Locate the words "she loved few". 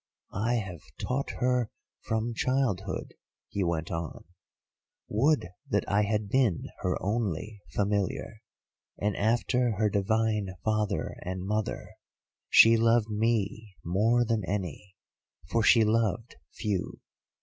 15.61-16.99